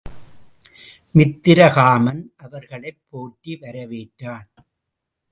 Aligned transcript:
மித்திரகாமன் 1.15 2.21
அவர்களைப் 2.35 3.01
போற்றி 3.09 3.57
வரவேற்றான். 3.61 4.47